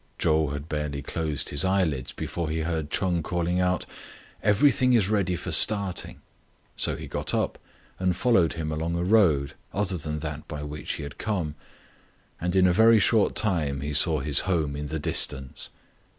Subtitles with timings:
[0.17, 3.85] Chou had barely closed his eyelids before he heard Ch'eng call out,"
[4.51, 6.23] Everything is ready for starting!"
[6.75, 7.59] So he got up
[7.99, 11.53] and followed him along a road other than that by which he had come,
[12.39, 15.69] and in a very short time he saw his home in the distance.